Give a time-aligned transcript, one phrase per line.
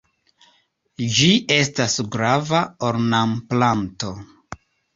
[1.17, 1.27] Ĝi
[1.57, 4.13] estas grava ornamplanto.